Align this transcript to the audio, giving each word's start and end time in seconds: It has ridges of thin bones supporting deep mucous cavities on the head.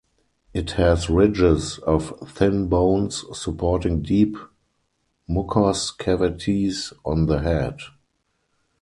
It 0.51 0.71
has 0.77 1.11
ridges 1.11 1.77
of 1.77 2.15
thin 2.27 2.67
bones 2.69 3.23
supporting 3.39 4.01
deep 4.01 4.35
mucous 5.27 5.91
cavities 5.91 6.91
on 7.05 7.27
the 7.27 7.41
head. 7.43 7.77